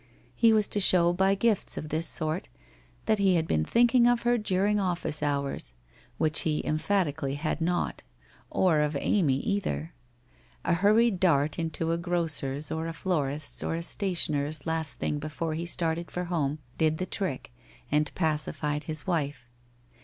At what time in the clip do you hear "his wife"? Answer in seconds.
18.85-19.47